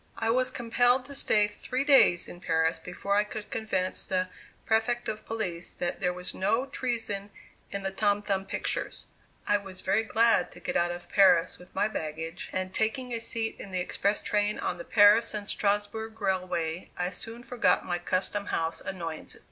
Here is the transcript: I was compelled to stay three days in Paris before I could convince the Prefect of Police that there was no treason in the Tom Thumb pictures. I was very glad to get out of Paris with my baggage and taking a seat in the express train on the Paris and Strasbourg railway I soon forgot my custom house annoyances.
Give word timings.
I 0.17 0.31
was 0.31 0.49
compelled 0.49 1.05
to 1.05 1.13
stay 1.13 1.45
three 1.45 1.83
days 1.83 2.27
in 2.27 2.41
Paris 2.41 2.79
before 2.79 3.15
I 3.17 3.23
could 3.23 3.51
convince 3.51 4.03
the 4.07 4.29
Prefect 4.65 5.07
of 5.07 5.27
Police 5.27 5.75
that 5.75 5.99
there 6.01 6.11
was 6.11 6.33
no 6.33 6.65
treason 6.65 7.29
in 7.69 7.83
the 7.83 7.91
Tom 7.91 8.23
Thumb 8.23 8.45
pictures. 8.47 9.05
I 9.45 9.57
was 9.59 9.81
very 9.81 10.01
glad 10.03 10.51
to 10.53 10.59
get 10.59 10.75
out 10.75 10.89
of 10.89 11.07
Paris 11.09 11.59
with 11.59 11.75
my 11.75 11.87
baggage 11.87 12.49
and 12.51 12.73
taking 12.73 13.13
a 13.13 13.19
seat 13.19 13.57
in 13.59 13.69
the 13.69 13.79
express 13.79 14.23
train 14.23 14.57
on 14.57 14.79
the 14.79 14.85
Paris 14.85 15.35
and 15.35 15.47
Strasbourg 15.47 16.19
railway 16.19 16.87
I 16.97 17.11
soon 17.11 17.43
forgot 17.43 17.85
my 17.85 17.99
custom 17.99 18.47
house 18.47 18.81
annoyances. 18.81 19.39